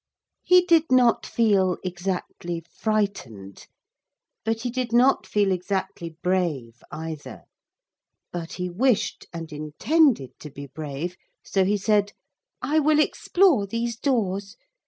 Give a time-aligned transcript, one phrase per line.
[0.41, 3.67] He did not feel exactly frightened.
[4.43, 7.43] But he did not feel exactly brave either.
[8.31, 12.13] But he wished and intended to be brave, so he said,
[12.63, 14.57] 'I will explore these doors.